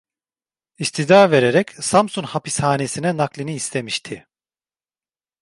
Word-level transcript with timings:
İstida 0.77 1.31
vererek 1.31 1.71
Samsun 1.71 2.23
Hapishanesine 2.23 3.17
naklini 3.17 3.53
istemişti. 3.55 4.27